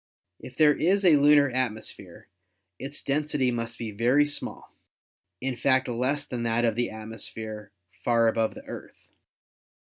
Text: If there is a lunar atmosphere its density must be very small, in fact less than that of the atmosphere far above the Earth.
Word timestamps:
If 0.39 0.57
there 0.57 0.75
is 0.75 1.05
a 1.05 1.17
lunar 1.17 1.51
atmosphere 1.51 2.27
its 2.79 3.03
density 3.03 3.51
must 3.51 3.77
be 3.77 3.91
very 3.91 4.25
small, 4.25 4.73
in 5.39 5.55
fact 5.55 5.87
less 5.87 6.25
than 6.25 6.41
that 6.41 6.65
of 6.65 6.73
the 6.73 6.89
atmosphere 6.89 7.71
far 8.03 8.27
above 8.27 8.55
the 8.55 8.63
Earth. 8.65 8.97